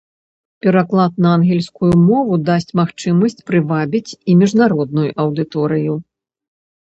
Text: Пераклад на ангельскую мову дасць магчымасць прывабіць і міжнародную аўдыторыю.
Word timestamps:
Пераклад 0.65 1.11
на 1.23 1.33
ангельскую 1.39 1.89
мову 2.05 2.39
дасць 2.47 2.71
магчымасць 2.79 3.37
прывабіць 3.51 4.11
і 4.33 4.37
міжнародную 4.41 5.07
аўдыторыю. 5.25 5.93